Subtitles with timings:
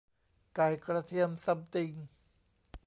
[0.55, 1.91] ไก่กระเทียมซัมติง